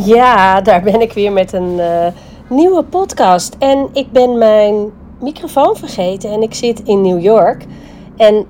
Ja, 0.00 0.60
daar 0.60 0.82
ben 0.82 1.00
ik 1.00 1.12
weer 1.12 1.32
met 1.32 1.52
een 1.52 1.72
uh, 1.78 2.06
nieuwe 2.48 2.82
podcast. 2.82 3.56
En 3.58 3.88
ik 3.92 4.12
ben 4.12 4.38
mijn 4.38 4.92
microfoon 5.20 5.76
vergeten 5.76 6.30
en 6.30 6.42
ik 6.42 6.54
zit 6.54 6.82
in 6.82 7.00
New 7.00 7.22
York. 7.22 7.64
En 8.16 8.46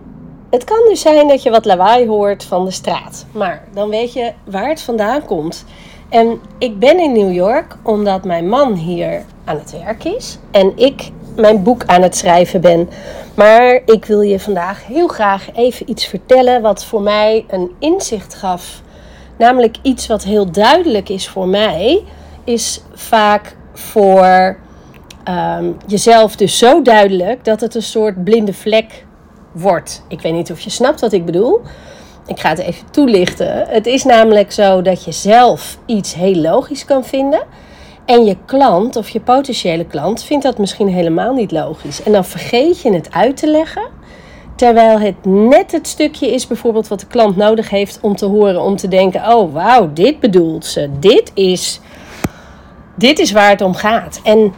het 0.50 0.64
kan 0.64 0.80
dus 0.88 1.00
zijn 1.00 1.28
dat 1.28 1.42
je 1.42 1.50
wat 1.50 1.64
lawaai 1.64 2.08
hoort 2.08 2.44
van 2.44 2.64
de 2.64 2.70
straat. 2.70 3.26
Maar 3.32 3.64
dan 3.74 3.88
weet 3.88 4.12
je 4.12 4.32
waar 4.44 4.68
het 4.68 4.82
vandaan 4.82 5.24
komt. 5.24 5.64
En 6.08 6.40
ik 6.58 6.78
ben 6.78 6.98
in 6.98 7.12
New 7.12 7.32
York 7.32 7.76
omdat 7.82 8.24
mijn 8.24 8.48
man 8.48 8.74
hier 8.74 9.22
aan 9.44 9.56
het 9.56 9.72
werk 9.84 10.04
is. 10.04 10.38
En 10.50 10.72
ik 10.76 11.10
mijn 11.36 11.62
boek 11.62 11.84
aan 11.86 12.02
het 12.02 12.16
schrijven 12.16 12.60
ben. 12.60 12.88
Maar 13.34 13.82
ik 13.86 14.04
wil 14.04 14.20
je 14.20 14.40
vandaag 14.40 14.86
heel 14.86 15.08
graag 15.08 15.48
even 15.54 15.90
iets 15.90 16.06
vertellen 16.06 16.62
wat 16.62 16.84
voor 16.84 17.02
mij 17.02 17.44
een 17.48 17.70
inzicht 17.78 18.34
gaf 18.34 18.82
Namelijk 19.38 19.76
iets 19.82 20.06
wat 20.06 20.24
heel 20.24 20.50
duidelijk 20.50 21.08
is 21.08 21.28
voor 21.28 21.48
mij, 21.48 22.04
is 22.44 22.80
vaak 22.92 23.56
voor 23.72 24.56
ehm, 25.24 25.72
jezelf 25.86 26.36
dus 26.36 26.58
zo 26.58 26.82
duidelijk 26.82 27.44
dat 27.44 27.60
het 27.60 27.74
een 27.74 27.82
soort 27.82 28.24
blinde 28.24 28.52
vlek 28.52 29.04
wordt. 29.52 30.04
Ik 30.08 30.20
weet 30.20 30.32
niet 30.32 30.52
of 30.52 30.60
je 30.60 30.70
snapt 30.70 31.00
wat 31.00 31.12
ik 31.12 31.24
bedoel. 31.24 31.60
Ik 32.26 32.40
ga 32.40 32.48
het 32.48 32.58
even 32.58 32.90
toelichten. 32.90 33.66
Het 33.68 33.86
is 33.86 34.04
namelijk 34.04 34.52
zo 34.52 34.82
dat 34.82 35.04
je 35.04 35.12
zelf 35.12 35.78
iets 35.86 36.14
heel 36.14 36.34
logisch 36.34 36.84
kan 36.84 37.04
vinden. 37.04 37.42
En 38.04 38.24
je 38.24 38.36
klant 38.46 38.96
of 38.96 39.08
je 39.08 39.20
potentiële 39.20 39.84
klant 39.86 40.22
vindt 40.22 40.44
dat 40.44 40.58
misschien 40.58 40.88
helemaal 40.88 41.34
niet 41.34 41.52
logisch. 41.52 42.02
En 42.02 42.12
dan 42.12 42.24
vergeet 42.24 42.80
je 42.80 42.92
het 42.92 43.12
uit 43.12 43.36
te 43.36 43.46
leggen. 43.46 43.82
Terwijl 44.62 45.00
het 45.00 45.24
net 45.24 45.72
het 45.72 45.86
stukje 45.88 46.30
is 46.30 46.46
bijvoorbeeld 46.46 46.88
wat 46.88 47.00
de 47.00 47.06
klant 47.06 47.36
nodig 47.36 47.70
heeft 47.70 47.98
om 48.02 48.16
te 48.16 48.26
horen, 48.26 48.60
om 48.60 48.76
te 48.76 48.88
denken: 48.88 49.36
oh 49.36 49.52
wauw, 49.52 49.92
dit 49.92 50.20
bedoelt 50.20 50.66
ze. 50.66 50.90
Dit 50.98 51.30
is, 51.34 51.80
dit 52.94 53.18
is 53.18 53.32
waar 53.32 53.48
het 53.48 53.60
om 53.60 53.74
gaat. 53.74 54.20
En 54.24 54.54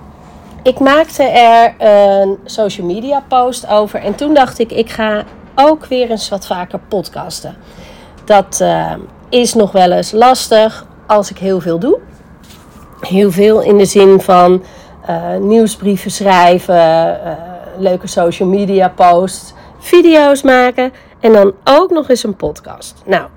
ik 0.63 0.79
maakte 0.79 1.23
er 1.23 1.75
een 1.79 2.39
social 2.45 2.87
media 2.87 3.25
post 3.29 3.67
over. 3.67 4.01
En 4.01 4.15
toen 4.15 4.35
dacht 4.35 4.59
ik: 4.59 4.73
ik 4.73 4.91
ga 4.91 5.25
ook 5.55 5.87
weer 5.87 6.11
eens 6.11 6.29
wat 6.29 6.47
vaker 6.47 6.81
podcasten. 6.89 7.57
Dat 8.25 8.59
uh, 8.63 8.93
is 9.29 9.55
nog 9.55 9.73
wel 9.73 9.93
eens 9.93 10.13
lastig 10.13 10.87
als 11.07 11.31
ik 11.31 11.39
heel 11.39 11.61
veel 11.61 11.79
doe. 11.79 11.99
Heel 13.01 13.31
veel 13.31 13.61
in 13.61 13.79
de 13.79 13.85
zin 13.85 14.21
van 14.21 14.63
uh, 15.11 15.37
nieuwsbrieven 15.41 16.11
schrijven, 16.11 17.21
uh, 17.25 17.33
leuke 17.79 18.07
social 18.07 18.49
media 18.49 18.89
posts 18.89 19.55
video's 19.85 20.43
maken 20.43 20.93
en 21.21 21.33
dan 21.33 21.53
ook 21.65 21.91
nog 21.91 22.09
eens 22.09 22.25
een 22.25 22.37
podcast. 22.37 23.03
Nou, 23.07 23.29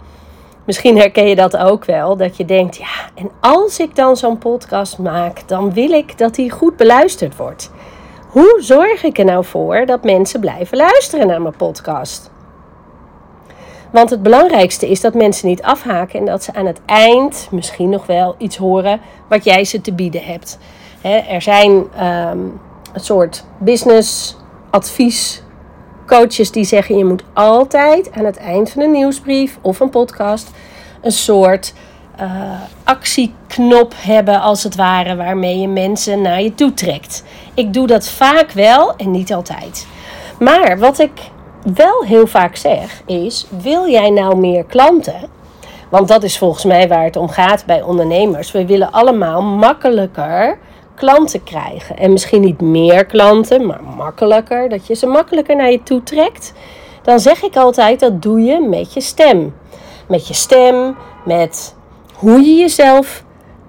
misschien 0.66 0.98
herken 0.98 1.28
je 1.28 1.36
dat 1.36 1.58
ook 1.58 1.86
wel, 1.86 2.18
dat 2.18 2.38
je 2.38 2.46
denkt, 2.46 2.78
ja, 2.78 3.10
en 3.16 3.32
als 3.40 3.80
ik 3.80 3.96
dan 3.96 4.18
zo'n 4.18 4.38
podcast 4.38 4.98
maak, 4.98 5.48
dan 5.48 5.74
wil 5.74 5.92
ik 5.92 6.18
dat 6.18 6.36
die 6.36 6.52
goed 6.52 6.78
beluisterd 6.78 7.36
wordt. 7.36 7.72
Hoe 8.28 8.58
zorg 8.60 9.04
ik 9.04 9.18
er 9.18 9.26
nou 9.26 9.46
voor 9.46 9.86
dat 9.86 10.04
mensen 10.04 10.40
blijven 10.40 10.78
luisteren 10.78 11.28
naar 11.28 11.42
mijn 11.42 11.56
podcast? 11.56 12.32
Want 13.92 14.10
het 14.10 14.24
belangrijkste 14.24 14.90
is 14.90 15.02
dat 15.02 15.14
mensen 15.14 15.48
niet 15.48 15.62
afhaken 15.62 16.20
en 16.20 16.26
dat 16.26 16.44
ze 16.44 16.54
aan 16.54 16.66
het 16.66 16.82
eind 16.86 17.48
misschien 17.52 17.90
nog 17.90 18.06
wel 18.06 18.36
iets 18.38 18.58
horen 18.58 19.02
wat 19.30 19.44
jij 19.44 19.66
ze 19.66 19.82
te 19.82 19.94
bieden 19.94 20.24
hebt. 20.24 20.58
er 21.30 21.42
zijn 21.42 21.72
um, 21.72 22.60
een 22.94 23.00
soort 23.00 23.44
business 23.58 24.38
advies 24.70 25.46
coaches 26.08 26.52
die 26.52 26.64
zeggen 26.64 26.98
je 26.98 27.06
moet 27.06 27.24
altijd 27.34 28.12
aan 28.12 28.26
het 28.26 28.38
eind 28.38 28.70
van 28.70 28.82
een 28.82 28.92
nieuwsbrief 28.92 29.58
of 29.62 29.80
een 29.80 29.90
podcast 29.90 30.52
een 31.02 31.12
soort 31.12 31.74
uh, 32.22 32.62
actieknop 32.84 33.94
hebben 33.98 34.42
als 34.42 34.64
het 34.64 34.76
ware 34.76 35.16
waarmee 35.16 35.60
je 35.60 35.68
mensen 35.68 36.22
naar 36.22 36.42
je 36.42 36.56
toe 36.56 36.74
trekt. 36.74 37.24
Ik 37.54 37.74
doe 37.74 37.88
dat 37.88 38.10
vaak 38.10 38.52
wel 38.52 38.96
en 38.96 39.12
niet 39.12 39.34
altijd. 39.34 39.88
Maar 40.40 40.80
wat 40.80 41.00
ik 41.00 41.12
wel 41.76 42.04
heel 42.04 42.28
vaak 42.28 42.56
zeg 42.56 43.02
is: 43.06 43.48
wil 43.62 43.90
jij 43.90 44.10
nou 44.10 44.38
meer 44.38 44.64
klanten? 44.64 45.30
Want 45.90 46.08
dat 46.08 46.24
is 46.24 46.38
volgens 46.38 46.64
mij 46.64 46.88
waar 46.88 47.04
het 47.04 47.16
om 47.16 47.30
gaat 47.30 47.66
bij 47.66 47.82
ondernemers. 47.82 48.52
We 48.52 48.66
willen 48.66 48.92
allemaal 48.92 49.42
makkelijker 49.42 50.58
klanten 50.98 51.44
krijgen. 51.44 51.98
En 51.98 52.12
misschien 52.12 52.42
niet 52.42 52.62
meer 52.62 53.06
klanten, 53.06 53.66
maar 53.66 53.84
makkelijker. 53.98 54.70
Dat 54.70 54.88
je 54.88 54.96
ze 54.96 55.06
makkelijker 55.06 55.56
naar 55.56 55.72
je 55.72 55.84
toe 55.84 56.04
trekt. 56.04 56.54
Dan 57.02 57.20
zeg 57.20 57.44
ik 57.44 57.56
altijd, 57.56 58.00
dat 58.00 58.22
doe 58.22 58.42
je 58.42 58.60
met 58.60 58.94
je 58.94 59.02
stem. 59.02 59.56
Met 60.08 60.28
je 60.28 60.34
stem, 60.34 60.96
met 61.26 61.76
hoe 62.14 62.42
je 62.42 62.56
jezelf 62.56 63.24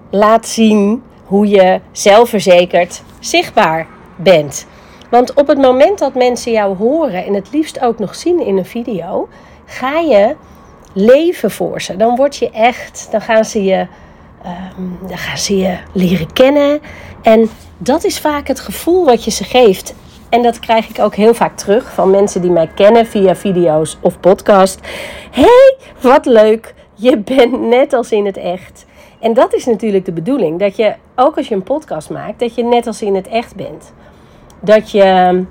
laat 0.09 0.47
zien. 0.47 1.03
Hoe 1.25 1.47
je 1.47 1.79
zelfverzekerd 1.91 3.01
zichtbaar 3.19 3.87
bent. 4.15 4.67
Want 5.09 5.33
op 5.33 5.47
het 5.47 5.57
moment 5.57 5.99
dat 5.99 6.15
mensen 6.15 6.51
jou 6.51 6.75
horen 6.75 7.25
en 7.25 7.33
het 7.33 7.51
liefst 7.51 7.81
ook 7.81 7.99
nog 7.99 8.15
zien 8.15 8.45
in 8.45 8.57
een 8.57 8.65
video, 8.65 9.27
ga 9.65 9.99
je 9.99 10.35
leven 10.93 11.51
voor 11.51 11.81
ze. 11.81 11.97
Dan 11.97 12.15
word 12.15 12.35
je 12.37 12.49
echt, 12.49 13.07
dan 13.11 13.21
gaan 13.21 13.45
ze 13.45 13.63
je 13.63 13.87
Um, 14.77 14.97
dan 15.07 15.17
gaan 15.17 15.37
ze 15.37 15.57
je 15.57 15.77
leren 15.93 16.33
kennen. 16.33 16.79
En 17.21 17.49
dat 17.77 18.03
is 18.03 18.19
vaak 18.19 18.47
het 18.47 18.59
gevoel 18.59 19.05
wat 19.05 19.23
je 19.23 19.31
ze 19.31 19.43
geeft. 19.43 19.95
En 20.29 20.43
dat 20.43 20.59
krijg 20.59 20.89
ik 20.89 20.99
ook 20.99 21.15
heel 21.15 21.33
vaak 21.33 21.57
terug 21.57 21.93
van 21.93 22.09
mensen 22.09 22.41
die 22.41 22.51
mij 22.51 22.67
kennen 22.75 23.05
via 23.05 23.35
video's 23.35 23.97
of 24.01 24.19
podcast. 24.19 24.79
hey, 25.31 25.75
wat 26.01 26.25
leuk. 26.25 26.73
Je 26.93 27.17
bent 27.17 27.61
net 27.61 27.93
als 27.93 28.11
in 28.11 28.25
het 28.25 28.37
echt. 28.37 28.85
En 29.19 29.33
dat 29.33 29.53
is 29.53 29.65
natuurlijk 29.65 30.05
de 30.05 30.11
bedoeling. 30.11 30.59
Dat 30.59 30.75
je, 30.75 30.93
ook 31.15 31.37
als 31.37 31.47
je 31.47 31.55
een 31.55 31.63
podcast 31.63 32.09
maakt, 32.09 32.39
dat 32.39 32.55
je 32.55 32.63
net 32.63 32.87
als 32.87 33.01
in 33.01 33.15
het 33.15 33.27
echt 33.27 33.55
bent. 33.55 33.93
Dat 34.59 34.91
je 34.91 35.43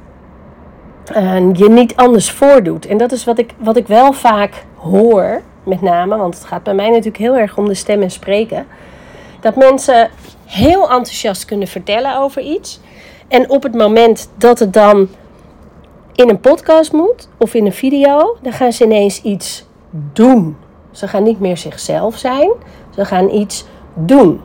uh, 1.17 1.53
je 1.53 1.69
niet 1.69 1.97
anders 1.97 2.31
voordoet. 2.31 2.87
En 2.87 2.97
dat 2.97 3.13
is 3.13 3.25
wat 3.25 3.39
ik, 3.39 3.55
wat 3.59 3.77
ik 3.77 3.87
wel 3.87 4.13
vaak 4.13 4.65
hoor 4.75 5.43
met 5.65 5.81
name, 5.81 6.17
want 6.17 6.35
het 6.35 6.45
gaat 6.45 6.63
bij 6.63 6.75
mij 6.75 6.89
natuurlijk 6.89 7.17
heel 7.17 7.37
erg 7.37 7.57
om 7.57 7.69
de 7.69 7.75
stem 7.75 8.03
en 8.03 8.11
spreken. 8.11 8.67
Dat 9.41 9.57
mensen 9.57 10.11
heel 10.49 10.83
enthousiast 10.83 11.45
kunnen 11.45 11.69
vertellen 11.69 12.19
over 12.19 12.43
iets. 12.43 12.81
En 13.29 13.51
op 13.51 13.63
het 13.63 13.75
moment 13.75 14.31
dat 14.37 14.59
het 14.59 14.73
dan 14.73 15.09
in 16.15 16.29
een 16.29 16.41
podcast 16.41 16.93
moet 16.93 17.29
of 17.39 17.55
in 17.55 17.67
een 17.67 17.73
video, 17.73 18.37
dan 18.43 18.53
gaan 18.53 18.73
ze 18.73 18.85
ineens 18.85 19.23
iets 19.23 19.65
doen. 20.13 20.57
Ze 20.93 21.09
gaan 21.09 21.23
niet 21.23 21.41
meer 21.41 21.57
zichzelf 21.57 22.17
zijn, 22.17 22.51
ze 22.95 23.05
gaan 23.05 23.31
iets 23.31 23.65
doen. 23.95 24.41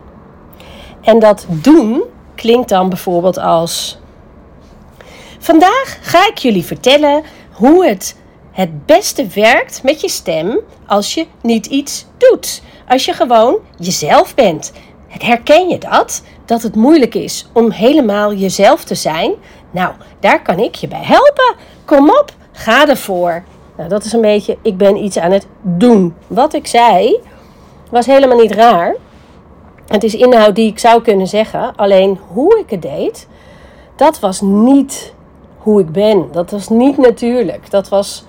En 1.01 1.19
dat 1.19 1.45
doen 1.49 2.03
klinkt 2.35 2.69
dan 2.69 2.89
bijvoorbeeld 2.89 3.37
als: 3.37 3.99
Vandaag 5.39 5.97
ga 6.01 6.27
ik 6.27 6.37
jullie 6.37 6.65
vertellen 6.65 7.23
hoe 7.51 7.85
het 7.85 8.21
het 8.51 8.85
beste 8.85 9.27
werkt 9.27 9.83
met 9.83 10.01
je 10.01 10.09
stem 10.09 10.59
als 10.87 11.13
je 11.13 11.25
niet 11.41 11.65
iets 11.65 12.05
doet. 12.17 12.61
Als 12.87 13.05
je 13.05 13.13
gewoon 13.13 13.57
jezelf 13.77 14.35
bent. 14.35 14.71
Herken 15.18 15.69
je 15.69 15.78
dat? 15.78 16.24
Dat 16.46 16.62
het 16.62 16.75
moeilijk 16.75 17.16
is 17.16 17.50
om 17.53 17.72
helemaal 17.72 18.34
jezelf 18.34 18.84
te 18.84 18.96
zijn? 18.96 19.34
Nou, 19.72 19.94
daar 20.19 20.41
kan 20.41 20.59
ik 20.59 20.75
je 20.75 20.88
bij 20.88 21.03
helpen. 21.03 21.56
Kom 21.85 22.09
op, 22.09 22.31
ga 22.51 22.88
ervoor. 22.88 23.44
Nou, 23.78 23.90
dat 23.90 24.03
is 24.03 24.13
een 24.13 24.22
beetje, 24.22 24.57
ik 24.62 24.78
ben 24.78 25.03
iets 25.03 25.18
aan 25.18 25.31
het 25.31 25.47
doen. 25.62 26.16
Wat 26.28 26.53
ik 26.53 26.68
zei 26.68 27.19
was 27.90 28.06
helemaal 28.06 28.40
niet 28.40 28.51
raar. 28.51 28.96
Het 29.88 30.03
is 30.03 30.16
inhoud 30.16 30.56
die 30.56 30.69
ik 30.69 30.79
zou 30.79 31.01
kunnen 31.01 31.28
zeggen. 31.28 31.75
Alleen 31.75 32.19
hoe 32.28 32.59
ik 32.59 32.69
het 32.69 32.81
deed, 32.81 33.28
dat 33.95 34.19
was 34.19 34.41
niet 34.41 35.13
hoe 35.57 35.80
ik 35.80 35.91
ben. 35.91 36.28
Dat 36.31 36.51
was 36.51 36.69
niet 36.69 36.97
natuurlijk. 36.97 37.69
Dat 37.69 37.90
was 37.90 38.25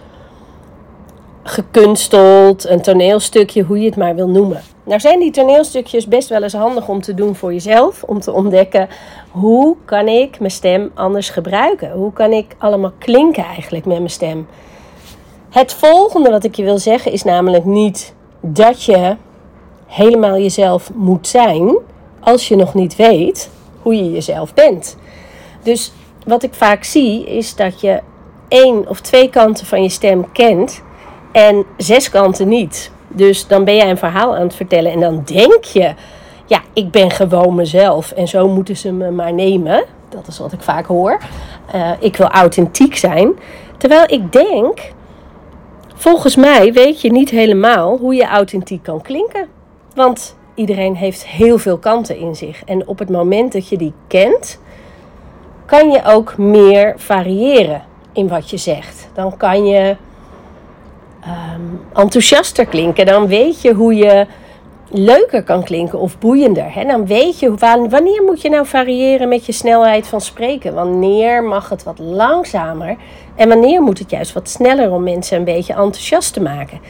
gekunsteld, 1.45 2.69
een 2.69 2.83
toneelstukje, 2.83 3.63
hoe 3.63 3.79
je 3.79 3.87
het 3.87 3.97
maar 3.97 4.15
wil 4.15 4.29
noemen. 4.29 4.63
Nou 4.85 5.01
zijn 5.01 5.19
die 5.21 5.31
toneelstukjes 5.31 6.09
best 6.09 6.29
wel 6.29 6.43
eens 6.43 6.53
handig 6.53 6.89
om 6.89 7.01
te 7.01 7.15
doen 7.15 7.35
voor 7.35 7.53
jezelf, 7.53 8.03
om 8.03 8.21
te 8.21 8.33
ontdekken 8.33 8.89
hoe 9.31 9.77
kan 9.85 10.09
ik 10.09 10.39
mijn 10.39 10.51
stem 10.51 10.91
anders 10.95 11.31
gebruiken? 11.31 11.91
Hoe 11.91 12.13
kan 12.13 12.33
ik 12.33 12.55
allemaal 12.59 12.93
klinken 12.99 13.45
eigenlijk 13.45 13.85
met 13.85 13.97
mijn 13.97 14.11
stem? 14.11 14.47
Het 15.51 15.73
volgende 15.73 16.31
wat 16.31 16.45
ik 16.45 16.55
je 16.55 16.65
wil 16.65 16.79
zeggen 16.79 17.13
is 17.13 17.23
namelijk 17.23 17.65
niet 17.65 18.15
dat 18.41 18.85
je 18.85 19.17
helemaal 19.87 20.39
jezelf 20.39 20.91
moet 20.95 21.27
zijn 21.29 21.77
als 22.21 22.49
je 22.49 22.57
nog 22.57 22.75
niet 22.75 22.97
weet 22.97 23.51
hoe 23.83 23.97
je 23.97 24.13
jezelf 24.13 24.55
bent. 24.55 24.97
Dus 25.63 25.93
wat 26.27 26.43
ik 26.43 26.55
vaak 26.55 26.85
zie 26.85 27.27
is 27.27 27.57
dat 27.57 27.81
je 27.81 28.01
één 28.49 28.89
of 28.89 29.01
twee 29.01 29.31
kanten 29.31 29.67
van 29.67 29.83
je 29.83 29.89
stem 29.89 30.33
kent 30.33 30.83
en 31.35 31.65
zes 31.77 32.11
kanten 32.11 32.49
niet. 32.49 32.91
Dus 33.09 33.47
dan 33.47 33.65
ben 33.65 33.77
jij 33.77 33.91
een 33.91 33.99
verhaal 33.99 34.35
aan 34.35 34.43
het 34.43 34.55
vertellen 34.55 34.93
en 34.93 35.01
dan 35.01 35.23
denk 35.25 35.65
je, 35.65 35.95
ja, 36.47 36.61
ik 36.73 36.91
ben 36.91 37.11
gewoon 37.11 37.55
mezelf 37.55 38.11
en 38.11 38.29
zo 38.29 38.49
moeten 38.49 38.77
ze 38.77 38.93
me 38.93 39.11
maar 39.11 39.33
nemen. 39.33 39.85
Dat 40.09 40.27
is 40.27 40.39
wat 40.39 40.53
ik 40.53 40.61
vaak 40.61 40.87
hoor. 40.87 41.19
Uh, 41.75 41.91
ik 41.99 42.17
wil 42.17 42.29
authentiek 42.29 42.97
zijn. 42.97 43.33
Terwijl 43.77 44.05
ik 44.07 44.33
denk, 44.33 44.93
volgens 45.95 46.37
mij 46.37 46.73
weet 46.73 47.01
je 47.01 47.13
niet 47.13 47.31
helemaal 47.31 47.97
hoe 47.97 48.15
je 48.15 48.27
authentiek 48.27 48.83
kan 48.83 49.03
klinken. 49.03 49.47
Want 49.95 50.37
iedereen 50.55 50.97
heeft 50.97 51.27
heel 51.27 51.59
veel 51.59 51.79
kanten 51.79 52.17
in 52.17 52.37
zich. 52.37 52.65
En 52.65 52.89
op 52.89 52.99
het 52.99 53.11
moment 53.11 53.53
dat 53.53 53.69
je 53.69 53.77
die 53.77 53.93
kent, 54.07 54.61
kan 55.67 55.91
je 55.91 56.05
ook 56.05 56.37
meer 56.37 56.95
variëren 56.97 57.83
in 58.13 58.29
wat 58.29 58.51
je 58.51 58.57
zegt. 58.57 59.09
Dan 59.15 59.37
kan 59.37 59.67
je 59.67 59.97
ehm, 61.25 61.61
enthousiaster 61.95 62.67
klinken. 62.67 63.07
Dan 63.07 63.27
weet 63.27 63.63
je 63.63 63.73
hoe 63.73 63.95
je 63.95 64.27
leuker 64.91 65.43
kan 65.43 65.65
klinken 65.65 65.99
of 65.99 66.19
boeiender. 66.19 66.75
Hè? 66.75 66.85
Dan 66.85 67.07
weet 67.07 67.39
je 67.39 67.55
wanneer 67.89 68.23
moet 68.23 68.43
je 68.43 68.49
nou 68.49 68.67
variëren 68.67 69.29
met 69.29 69.47
je 69.47 69.53
snelheid 69.53 70.07
van 70.07 70.21
spreken. 70.21 70.75
Wanneer 70.75 71.43
mag 71.43 71.69
het 71.69 71.83
wat 71.83 71.99
langzamer 71.99 72.97
en 73.37 73.49
wanneer 73.49 73.83
moet 73.83 73.99
het 73.99 74.11
juist 74.11 74.33
wat 74.33 74.49
sneller 74.49 74.91
om 74.91 75.03
mensen 75.03 75.39
een 75.39 75.45
beetje 75.45 75.73
enthousiast 75.73 76.33
te 76.33 76.43
maken. 76.43 76.81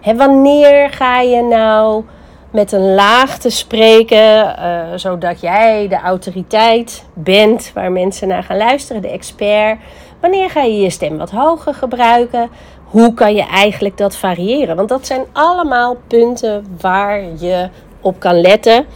Hè, 0.00 0.16
wanneer 0.16 0.90
ga 0.90 1.20
je 1.20 1.42
nou 1.42 2.04
met 2.50 2.72
een 2.72 2.94
laag 2.94 3.38
te 3.38 3.50
spreken, 3.50 4.44
uh, 4.44 4.82
zodat 4.94 5.40
jij 5.40 5.88
de 5.88 5.96
autoriteit 5.96 7.04
bent 7.14 7.70
waar 7.74 7.92
mensen 7.92 8.28
naar 8.28 8.42
gaan 8.42 8.56
luisteren, 8.56 9.02
de 9.02 9.10
expert. 9.10 9.78
Wanneer 10.20 10.50
ga 10.50 10.62
je 10.62 10.80
je 10.80 10.90
stem 10.90 11.18
wat 11.18 11.30
hoger 11.30 11.74
gebruiken? 11.74 12.50
Hoe 12.92 13.14
kan 13.14 13.34
je 13.34 13.42
eigenlijk 13.42 13.96
dat 13.96 14.16
variëren? 14.16 14.76
Want 14.76 14.88
dat 14.88 15.06
zijn 15.06 15.24
allemaal 15.32 15.96
punten 16.06 16.66
waar 16.80 17.22
je 17.38 17.68
op 18.00 18.20
kan 18.20 18.40
letten 18.40 18.86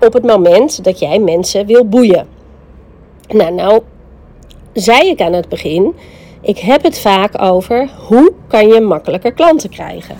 op 0.00 0.12
het 0.12 0.24
moment 0.24 0.84
dat 0.84 0.98
jij 0.98 1.18
mensen 1.18 1.66
wil 1.66 1.88
boeien. 1.88 2.26
Nou, 3.28 3.52
nou 3.52 3.82
zei 4.72 5.08
ik 5.08 5.20
aan 5.20 5.32
het 5.32 5.48
begin, 5.48 5.94
ik 6.40 6.58
heb 6.58 6.82
het 6.82 6.98
vaak 6.98 7.42
over 7.42 7.90
hoe 8.08 8.32
kan 8.46 8.68
je 8.68 8.80
makkelijker 8.80 9.32
klanten 9.32 9.70
krijgen. 9.70 10.16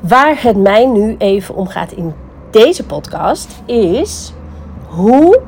Waar 0.00 0.42
het 0.42 0.56
mij 0.56 0.86
nu 0.86 1.14
even 1.18 1.54
om 1.54 1.66
gaat 1.66 1.92
in 1.92 2.14
deze 2.50 2.84
podcast 2.84 3.62
is 3.66 4.32
hoe 4.88 5.40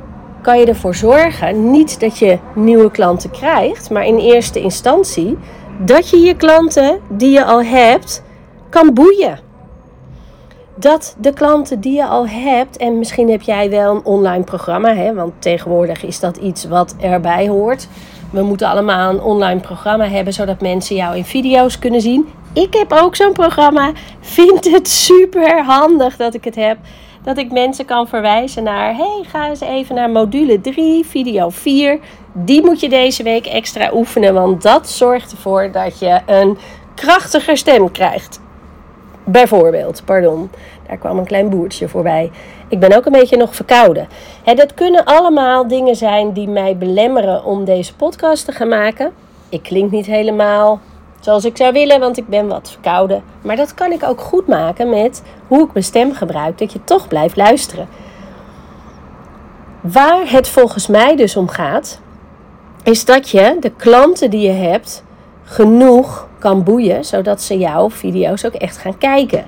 kan 0.42 0.58
je 0.58 0.66
ervoor 0.66 0.94
zorgen, 0.94 1.70
niet 1.70 2.00
dat 2.00 2.18
je 2.18 2.38
nieuwe 2.54 2.90
klanten 2.90 3.30
krijgt, 3.30 3.90
maar 3.90 4.06
in 4.06 4.18
eerste 4.18 4.60
instantie 4.60 5.38
dat 5.78 6.10
je 6.10 6.18
je 6.18 6.36
klanten 6.36 7.00
die 7.08 7.30
je 7.30 7.44
al 7.44 7.62
hebt 7.62 8.22
kan 8.68 8.94
boeien. 8.94 9.38
Dat 10.74 11.16
de 11.18 11.32
klanten 11.32 11.80
die 11.80 11.92
je 11.92 12.06
al 12.06 12.28
hebt, 12.28 12.76
en 12.76 12.98
misschien 12.98 13.30
heb 13.30 13.42
jij 13.42 13.70
wel 13.70 13.94
een 13.94 14.04
online 14.04 14.44
programma, 14.44 14.94
hè, 14.94 15.14
want 15.14 15.32
tegenwoordig 15.38 16.04
is 16.04 16.20
dat 16.20 16.36
iets 16.36 16.64
wat 16.64 16.94
erbij 17.00 17.48
hoort. 17.48 17.88
We 18.30 18.42
moeten 18.42 18.68
allemaal 18.68 19.10
een 19.10 19.20
online 19.20 19.60
programma 19.60 20.08
hebben 20.08 20.32
zodat 20.32 20.60
mensen 20.60 20.96
jou 20.96 21.16
in 21.16 21.24
video's 21.24 21.78
kunnen 21.78 22.00
zien. 22.00 22.28
Ik 22.52 22.74
heb 22.74 22.92
ook 22.92 23.16
zo'n 23.16 23.32
programma. 23.32 23.92
Vind 24.20 24.70
het 24.70 24.88
super 24.88 25.64
handig 25.64 26.16
dat 26.16 26.34
ik 26.34 26.44
het 26.44 26.54
heb. 26.54 26.78
Dat 27.24 27.38
ik 27.38 27.52
mensen 27.52 27.84
kan 27.84 28.08
verwijzen 28.08 28.62
naar: 28.62 28.96
hey, 28.96 29.24
ga 29.26 29.48
eens 29.48 29.60
even 29.60 29.94
naar 29.94 30.10
module 30.10 30.60
3, 30.60 31.04
video 31.04 31.48
4. 31.48 31.98
Die 32.32 32.64
moet 32.64 32.80
je 32.80 32.88
deze 32.88 33.22
week 33.22 33.46
extra 33.46 33.90
oefenen, 33.92 34.34
want 34.34 34.62
dat 34.62 34.88
zorgt 34.88 35.32
ervoor 35.32 35.70
dat 35.72 35.98
je 35.98 36.20
een 36.26 36.58
krachtiger 36.94 37.56
stem 37.56 37.90
krijgt. 37.90 38.40
Bijvoorbeeld, 39.24 40.02
pardon, 40.04 40.50
daar 40.88 40.96
kwam 40.96 41.18
een 41.18 41.24
klein 41.24 41.48
boertje 41.48 41.88
voorbij. 41.88 42.30
Ik 42.68 42.80
ben 42.80 42.96
ook 42.96 43.06
een 43.06 43.12
beetje 43.12 43.36
nog 43.36 43.54
verkouden. 43.54 44.08
Hè, 44.44 44.54
dat 44.54 44.74
kunnen 44.74 45.04
allemaal 45.04 45.68
dingen 45.68 45.96
zijn 45.96 46.32
die 46.32 46.48
mij 46.48 46.76
belemmeren 46.76 47.44
om 47.44 47.64
deze 47.64 47.94
podcast 47.94 48.44
te 48.44 48.52
gaan 48.52 48.68
maken. 48.68 49.12
Ik 49.48 49.62
klink 49.62 49.90
niet 49.90 50.06
helemaal 50.06 50.80
zoals 51.24 51.44
ik 51.44 51.56
zou 51.56 51.72
willen, 51.72 52.00
want 52.00 52.16
ik 52.16 52.28
ben 52.28 52.48
wat 52.48 52.70
verkouden. 52.70 53.22
Maar 53.42 53.56
dat 53.56 53.74
kan 53.74 53.92
ik 53.92 54.02
ook 54.02 54.20
goed 54.20 54.46
maken 54.46 54.90
met 54.90 55.22
hoe 55.48 55.64
ik 55.64 55.72
mijn 55.72 55.84
stem 55.84 56.14
gebruik, 56.14 56.58
dat 56.58 56.72
je 56.72 56.84
toch 56.84 57.08
blijft 57.08 57.36
luisteren. 57.36 57.88
Waar 59.80 60.30
het 60.30 60.48
volgens 60.48 60.86
mij 60.86 61.16
dus 61.16 61.36
om 61.36 61.48
gaat, 61.48 62.00
is 62.82 63.04
dat 63.04 63.30
je 63.30 63.56
de 63.60 63.70
klanten 63.70 64.30
die 64.30 64.40
je 64.40 64.52
hebt 64.52 65.04
genoeg 65.44 66.28
kan 66.38 66.64
boeien, 66.64 67.04
zodat 67.04 67.42
ze 67.42 67.58
jouw 67.58 67.90
video's 67.90 68.44
ook 68.44 68.54
echt 68.54 68.76
gaan 68.76 68.98
kijken. 68.98 69.46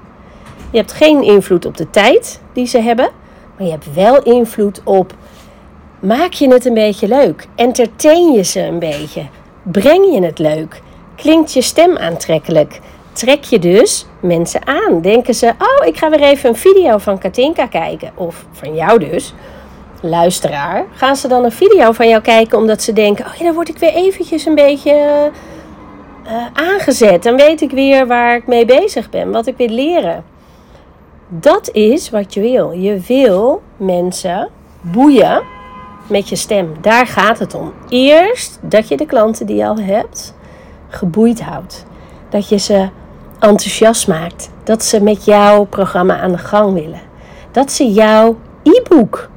Je 0.70 0.79
hebt 0.79 0.93
geen 0.93 1.22
invloed 1.22 1.67
op 1.67 1.76
de 1.76 1.90
tijd 1.90 2.40
die 2.52 2.67
ze 2.67 2.79
hebben, 2.79 3.11
maar 3.56 3.67
je 3.67 3.72
hebt 3.72 3.94
wel 3.94 4.22
invloed 4.22 4.81
op 4.84 5.14
maak 6.00 6.32
je 6.32 6.52
het 6.52 6.64
een 6.64 6.75
beetje 6.75 7.08
leuk, 7.08 7.46
entertain 7.55 8.32
je 8.32 8.43
ze 8.43 8.61
een 8.61 8.79
beetje, 8.79 9.26
breng 9.62 10.14
je 10.14 10.22
het 10.22 10.38
leuk. 10.38 10.84
Klinkt 11.16 11.52
je 11.52 11.62
stem 11.62 11.96
aantrekkelijk? 11.96 12.80
Trek 13.12 13.44
je 13.44 13.58
dus 13.58 14.06
mensen 14.20 14.66
aan? 14.66 15.00
Denken 15.00 15.34
ze, 15.34 15.46
oh, 15.46 15.86
ik 15.86 15.96
ga 15.96 16.10
weer 16.10 16.22
even 16.22 16.48
een 16.48 16.56
video 16.56 16.98
van 16.98 17.18
Katinka 17.18 17.66
kijken. 17.66 18.10
Of 18.14 18.46
van 18.52 18.74
jou 18.74 18.98
dus, 18.98 19.34
luisteraar. 20.00 20.84
Gaan 20.92 21.16
ze 21.16 21.28
dan 21.28 21.44
een 21.44 21.52
video 21.52 21.92
van 21.92 22.08
jou 22.08 22.22
kijken 22.22 22.58
omdat 22.58 22.82
ze 22.82 22.92
denken, 22.92 23.26
oh 23.26 23.34
ja, 23.34 23.44
dan 23.44 23.54
word 23.54 23.68
ik 23.68 23.78
weer 23.78 23.94
eventjes 23.94 24.46
een 24.46 24.54
beetje 24.54 25.30
uh, 26.26 26.46
aangezet. 26.52 27.22
Dan 27.22 27.36
weet 27.36 27.60
ik 27.60 27.70
weer 27.70 28.06
waar 28.06 28.36
ik 28.36 28.46
mee 28.46 28.64
bezig 28.64 29.10
ben, 29.10 29.30
wat 29.30 29.46
ik 29.46 29.56
wil 29.56 29.69
leren. 29.69 30.24
Dat 31.28 31.70
is 31.72 32.10
wat 32.10 32.34
je 32.34 32.40
wil. 32.40 32.70
Je 32.70 33.00
wil 33.06 33.62
mensen 33.76 34.48
boeien 34.80 35.42
met 36.08 36.28
je 36.28 36.36
stem. 36.36 36.74
Daar 36.80 37.06
gaat 37.06 37.38
het 37.38 37.54
om. 37.54 37.72
Eerst 37.88 38.58
dat 38.62 38.88
je 38.88 38.96
de 38.96 39.06
klanten 39.06 39.46
die 39.46 39.56
je 39.56 39.66
al 39.66 39.78
hebt 39.78 40.34
geboeid 40.96 41.43
houdt. 41.43 41.87
Dat 42.28 42.48
je 42.48 42.56
ze 42.58 42.88
enthousiast 43.38 44.08
maakt. 44.08 44.50
Dat 44.64 44.84
ze 44.84 45.02
met 45.02 45.25
jouw 45.25 45.64
programma 45.64 46.20
aan 46.20 46.32
de 46.32 46.38
gang 46.38 46.72
willen. 46.72 47.00
Dat 47.50 47.72
ze 47.72 47.93
jouw 47.93 48.37
e-book 48.62 49.28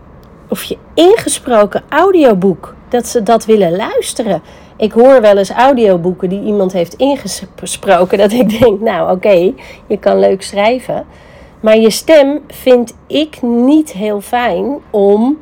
of 0.48 0.64
je 0.64 0.78
ingesproken 0.94 1.84
audioboek, 1.90 2.76
dat 2.90 3.08
ze 3.08 3.24
dat 3.24 3.46
willen 3.46 3.76
luisteren. 3.76 4.42
Ik 4.78 4.92
hoor 4.92 5.22
wel 5.22 5.38
eens 5.38 5.52
audioboeken 5.52 6.30
die 6.30 6.44
iemand 6.44 6.74
heeft 6.74 6.94
ingesproken. 6.94 8.18
Dat 8.18 8.32
ik 8.32 8.60
denk, 8.60 8.80
nou 8.80 9.12
oké, 9.12 9.54
je 9.88 9.98
kan 10.00 10.20
leuk 10.20 10.42
schrijven. 10.42 11.06
Maar 11.60 11.78
je 11.78 11.90
stem 11.90 12.40
vind 12.48 12.94
ik 13.08 13.42
niet 13.42 13.92
heel 13.92 14.22
fijn 14.22 14.78
om 14.90 15.40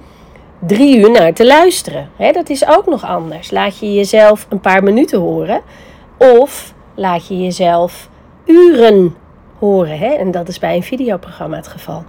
drie 0.60 0.98
uur 0.98 1.12
naar 1.12 1.34
te 1.34 1.46
luisteren. 1.46 2.10
dat 2.18 2.50
is 2.50 2.68
ook 2.68 2.86
nog 2.86 3.06
anders. 3.06 3.52
Laat 3.52 3.80
je 3.80 3.94
jezelf 3.94 4.46
een 4.50 4.60
paar 4.60 4.84
minuten 4.84 5.20
horen. 5.20 5.62
Of 6.18 6.74
laat 6.96 7.28
je 7.28 7.40
jezelf 7.40 8.10
uren 8.46 9.16
horen. 9.60 9.98
Hè? 9.98 10.14
En 10.14 10.32
dat 10.32 10.48
is 10.48 10.60
bij 10.60 10.76
een 10.76 10.84
videoprogramma 10.84 11.56
het 11.56 11.68
geval. 11.68 12.04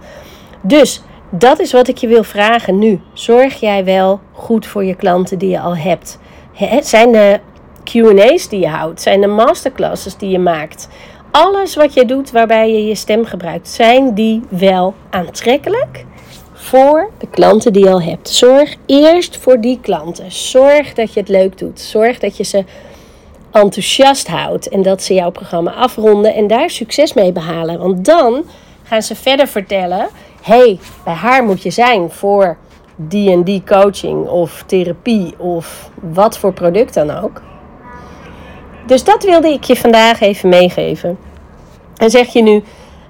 Dus 0.61 1.01
dat 1.29 1.59
is 1.59 1.71
wat 1.71 1.87
ik 1.87 1.97
je 1.97 2.07
wil 2.07 2.23
vragen 2.23 2.79
nu. 2.79 3.01
Zorg 3.13 3.59
jij 3.59 3.85
wel 3.85 4.19
goed 4.31 4.65
voor 4.65 4.83
je 4.83 4.95
klanten 4.95 5.37
die 5.37 5.49
je 5.49 5.59
al 5.59 5.77
hebt? 5.77 6.19
Zijn 6.81 7.11
de 7.11 7.39
QA's 7.83 8.49
die 8.49 8.59
je 8.59 8.67
houdt? 8.67 9.01
Zijn 9.01 9.21
de 9.21 9.27
masterclasses 9.27 10.17
die 10.17 10.29
je 10.29 10.39
maakt? 10.39 10.87
Alles 11.31 11.75
wat 11.75 11.93
je 11.93 12.05
doet 12.05 12.31
waarbij 12.31 12.71
je 12.71 12.85
je 12.85 12.95
stem 12.95 13.25
gebruikt, 13.25 13.69
zijn 13.69 14.13
die 14.13 14.41
wel 14.49 14.93
aantrekkelijk 15.09 16.05
voor 16.53 17.09
de 17.17 17.27
klanten 17.27 17.73
die 17.73 17.83
je 17.83 17.89
al 17.89 18.01
hebt? 18.01 18.29
Zorg 18.29 18.75
eerst 18.85 19.37
voor 19.37 19.61
die 19.61 19.79
klanten. 19.81 20.31
Zorg 20.31 20.93
dat 20.93 21.13
je 21.13 21.19
het 21.19 21.29
leuk 21.29 21.57
doet. 21.57 21.79
Zorg 21.79 22.19
dat 22.19 22.37
je 22.37 22.43
ze 22.43 22.63
enthousiast 23.51 24.27
houdt 24.27 24.69
en 24.69 24.81
dat 24.81 25.03
ze 25.03 25.13
jouw 25.13 25.31
programma 25.31 25.73
afronden 25.73 26.33
en 26.33 26.47
daar 26.47 26.69
succes 26.69 27.13
mee 27.13 27.31
behalen. 27.31 27.79
Want 27.79 28.05
dan 28.05 28.43
gaan 28.83 29.01
ze 29.01 29.15
verder 29.15 29.47
vertellen: 29.47 30.07
hey, 30.41 30.79
bij 31.03 31.13
haar 31.13 31.43
moet 31.43 31.63
je 31.63 31.71
zijn 31.71 32.11
voor 32.11 32.57
die 32.95 33.31
en 33.31 33.43
die 33.43 33.63
coaching 33.65 34.27
of 34.27 34.63
therapie 34.65 35.33
of 35.37 35.89
wat 36.01 36.37
voor 36.37 36.53
product 36.53 36.93
dan 36.93 37.11
ook. 37.11 37.41
Dus 38.85 39.03
dat 39.03 39.23
wilde 39.23 39.47
ik 39.47 39.63
je 39.63 39.75
vandaag 39.75 40.19
even 40.19 40.49
meegeven. 40.49 41.17
En 41.97 42.09
zeg 42.09 42.27
je 42.27 42.41
nu, 42.41 42.63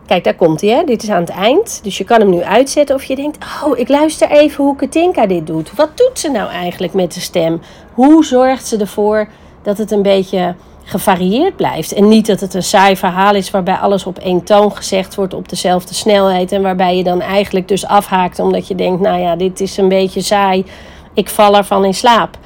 kijk 0.06 0.24
daar 0.24 0.36
komt 0.36 0.62
hij, 0.62 0.86
dit 0.86 1.04
is 1.04 1.10
aan 1.10 1.22
het 1.22 1.30
eind. 1.30 1.80
Dus 1.84 1.98
je 1.98 2.04
kan 2.04 2.20
hem 2.20 2.30
nu 2.30 2.44
uitzetten 2.44 2.96
of 2.96 3.04
je 3.04 3.16
denkt, 3.16 3.46
oh 3.64 3.78
ik 3.78 3.88
luister 3.88 4.30
even 4.30 4.64
hoe 4.64 4.76
Katinka 4.76 5.26
dit 5.26 5.48
doet. 5.48 5.76
Wat 5.76 5.98
doet 5.98 6.20
ze 6.20 6.30
nou 6.32 6.50
eigenlijk 6.50 6.94
met 6.94 7.14
de 7.14 7.20
stem? 7.20 7.62
Hoe 7.94 8.26
zorgt 8.26 8.68
ze 8.68 8.78
ervoor 8.78 9.28
dat 9.62 9.78
het 9.78 9.92
een 9.92 10.02
beetje 10.02 10.56
gevarieerd 10.84 11.56
blijft. 11.56 11.94
En 11.94 12.08
niet 12.08 12.26
dat 12.26 12.40
het 12.40 12.54
een 12.54 12.64
saai 12.64 12.98
verhaal 12.98 13.36
is 13.36 13.52
waarbij 13.52 13.76
alles 13.76 14.06
op 14.06 14.18
één 14.18 14.44
toon 14.44 14.76
gezegd 14.76 15.16
wordt 15.16 15.34
op 15.34 15.50
dezelfde 15.50 15.94
snelheid. 15.94 16.52
En 16.52 16.62
waarbij 16.62 16.98
je 16.98 17.04
dan 17.04 17.22
eigenlijk 17.22 17.68
dus 17.68 17.86
afhaakt 17.86 18.40
omdat 18.40 18.68
je 18.68 18.76
denkt, 18.76 19.02
nou 19.02 19.20
ja, 19.20 19.36
dit 19.36 19.60
is 19.60 19.78
een 19.78 19.90
beetje 19.90 20.22
saai. 20.22 20.66
Ik 21.14 21.30
val 21.30 21.58
ervan 21.58 21.86
in 21.86 21.94
slaap. 21.94 22.38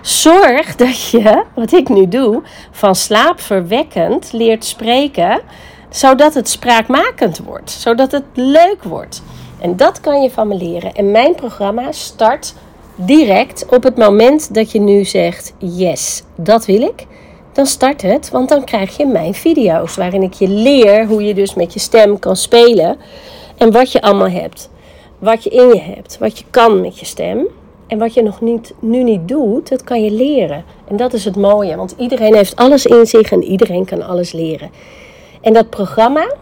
Zorg 0.00 0.76
dat 0.76 1.08
je, 1.10 1.44
wat 1.54 1.72
ik 1.72 1.88
nu 1.88 2.08
doe, 2.08 2.42
van 2.70 2.94
slaapverwekkend 2.94 4.32
leert 4.32 4.64
spreken, 4.64 5.40
zodat 5.90 6.34
het 6.34 6.48
spraakmakend 6.48 7.38
wordt, 7.38 7.70
zodat 7.70 8.12
het 8.12 8.24
leuk 8.34 8.82
wordt. 8.82 9.22
En 9.60 9.76
dat 9.76 10.00
kan 10.00 10.22
je 10.22 10.30
van 10.30 10.48
me 10.48 10.54
leren. 10.54 10.92
En 10.92 11.10
mijn 11.10 11.34
programma 11.34 11.92
start 11.92 12.54
direct 12.98 13.66
op 13.70 13.82
het 13.82 13.96
moment 13.96 14.54
dat 14.54 14.72
je 14.72 14.80
nu 14.80 15.04
zegt: 15.04 15.54
Yes, 15.58 16.22
dat 16.36 16.66
wil 16.66 16.80
ik. 16.80 17.06
Dan 17.52 17.66
start 17.66 18.02
het, 18.02 18.30
want 18.30 18.48
dan 18.48 18.64
krijg 18.64 18.96
je 18.96 19.06
mijn 19.06 19.34
video's 19.34 19.96
waarin 19.96 20.22
ik 20.22 20.32
je 20.32 20.48
leer 20.48 21.06
hoe 21.06 21.22
je 21.22 21.34
dus 21.34 21.54
met 21.54 21.72
je 21.72 21.78
stem 21.78 22.18
kan 22.18 22.36
spelen. 22.36 22.96
En 23.56 23.72
wat 23.72 23.92
je 23.92 24.02
allemaal 24.02 24.30
hebt. 24.30 24.70
Wat 25.18 25.44
je 25.44 25.50
in 25.50 25.68
je 25.68 25.80
hebt. 25.80 26.18
Wat 26.18 26.38
je 26.38 26.44
kan 26.50 26.80
met 26.80 26.98
je 26.98 27.06
stem. 27.06 27.46
En 27.86 27.98
wat 27.98 28.14
je 28.14 28.22
nog 28.22 28.40
niet, 28.40 28.74
nu 28.78 29.02
niet 29.02 29.28
doet, 29.28 29.68
dat 29.68 29.84
kan 29.84 30.02
je 30.02 30.10
leren. 30.10 30.64
En 30.88 30.96
dat 30.96 31.12
is 31.12 31.24
het 31.24 31.36
mooie. 31.36 31.76
Want 31.76 31.94
iedereen 31.98 32.34
heeft 32.34 32.56
alles 32.56 32.86
in 32.86 33.06
zich 33.06 33.32
en 33.32 33.42
iedereen 33.42 33.84
kan 33.84 34.06
alles 34.06 34.32
leren. 34.32 34.70
En 35.40 35.52
dat 35.52 35.70
programma, 35.70 36.32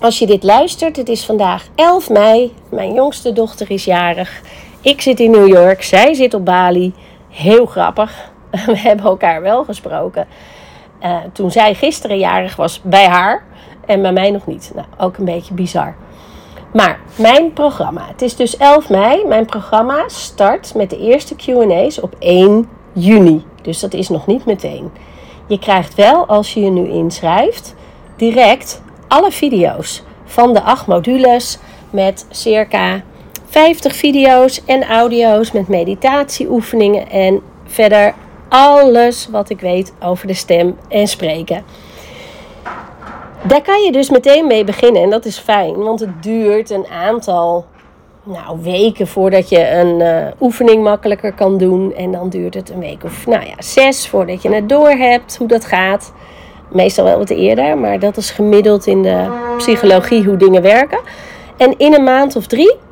als 0.00 0.18
je 0.18 0.26
dit 0.26 0.42
luistert, 0.42 0.96
het 0.96 1.08
is 1.08 1.24
vandaag 1.24 1.68
11 1.74 2.10
mei. 2.10 2.52
Mijn 2.68 2.94
jongste 2.94 3.32
dochter 3.32 3.70
is 3.70 3.84
jarig. 3.84 4.42
Ik 4.86 5.00
zit 5.00 5.20
in 5.20 5.30
New 5.30 5.48
York, 5.48 5.82
zij 5.82 6.14
zit 6.14 6.34
op 6.34 6.44
Bali. 6.44 6.94
Heel 7.28 7.66
grappig. 7.66 8.30
We 8.66 8.78
hebben 8.78 9.04
elkaar 9.04 9.42
wel 9.42 9.64
gesproken. 9.64 10.26
Uh, 11.02 11.16
toen 11.32 11.50
zij 11.50 11.74
gisteren 11.74 12.18
jarig 12.18 12.56
was 12.56 12.80
bij 12.82 13.06
haar 13.06 13.44
en 13.86 14.02
bij 14.02 14.12
mij 14.12 14.30
nog 14.30 14.46
niet. 14.46 14.72
Nou, 14.74 14.86
ook 14.98 15.16
een 15.16 15.24
beetje 15.24 15.54
bizar. 15.54 15.94
Maar 16.72 17.00
mijn 17.18 17.52
programma, 17.52 18.06
het 18.08 18.22
is 18.22 18.36
dus 18.36 18.56
11 18.56 18.88
mei. 18.88 19.24
Mijn 19.24 19.44
programma 19.44 20.08
start 20.08 20.74
met 20.74 20.90
de 20.90 20.98
eerste 20.98 21.36
QA's 21.36 22.02
op 22.02 22.14
1 22.18 22.68
juni. 22.92 23.44
Dus 23.62 23.80
dat 23.80 23.94
is 23.94 24.08
nog 24.08 24.26
niet 24.26 24.44
meteen. 24.44 24.90
Je 25.46 25.58
krijgt 25.58 25.94
wel, 25.94 26.26
als 26.26 26.54
je 26.54 26.60
je 26.60 26.70
nu 26.70 26.88
inschrijft, 26.88 27.74
direct 28.16 28.82
alle 29.08 29.30
video's 29.30 30.02
van 30.24 30.52
de 30.52 30.62
acht 30.62 30.86
modules 30.86 31.58
met 31.90 32.26
circa 32.30 33.02
50 33.56 33.96
video's 33.96 34.64
en 34.64 34.84
audio's 34.84 35.52
met 35.52 35.68
meditatieoefeningen 35.68 37.10
en 37.10 37.40
verder 37.64 38.14
alles 38.48 39.28
wat 39.30 39.50
ik 39.50 39.60
weet 39.60 39.92
over 40.02 40.26
de 40.26 40.34
stem 40.34 40.76
en 40.88 41.06
spreken. 41.06 41.64
Daar 43.42 43.62
kan 43.62 43.82
je 43.82 43.92
dus 43.92 44.10
meteen 44.10 44.46
mee 44.46 44.64
beginnen 44.64 45.02
en 45.02 45.10
dat 45.10 45.24
is 45.24 45.38
fijn, 45.38 45.76
want 45.76 46.00
het 46.00 46.22
duurt 46.22 46.70
een 46.70 46.86
aantal 46.86 47.66
nou, 48.22 48.58
weken 48.62 49.06
voordat 49.06 49.48
je 49.48 49.70
een 49.70 50.00
uh, 50.00 50.26
oefening 50.40 50.82
makkelijker 50.82 51.32
kan 51.32 51.58
doen. 51.58 51.94
En 51.94 52.12
dan 52.12 52.28
duurt 52.28 52.54
het 52.54 52.70
een 52.70 52.80
week 52.80 53.04
of 53.04 53.26
nou 53.26 53.46
ja, 53.46 53.54
zes 53.58 54.08
voordat 54.08 54.42
je 54.42 54.54
het 54.54 54.68
door 54.68 54.90
hebt 54.90 55.36
hoe 55.36 55.48
dat 55.48 55.64
gaat. 55.64 56.12
Meestal 56.68 57.04
wel 57.04 57.18
wat 57.18 57.30
eerder, 57.30 57.78
maar 57.78 57.98
dat 57.98 58.16
is 58.16 58.30
gemiddeld 58.30 58.86
in 58.86 59.02
de 59.02 59.26
psychologie 59.56 60.24
hoe 60.24 60.36
dingen 60.36 60.62
werken. 60.62 61.00
En 61.56 61.78
in 61.78 61.94
een 61.94 62.04
maand 62.04 62.36
of 62.36 62.46
drie, 62.46 62.84